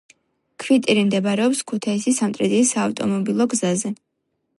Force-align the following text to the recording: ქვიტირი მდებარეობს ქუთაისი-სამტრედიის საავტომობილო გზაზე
ქვიტირი 0.61 1.03
მდებარეობს 1.09 1.61
ქუთაისი-სამტრედიის 1.71 2.71
საავტომობილო 2.77 3.47
გზაზე 3.53 3.93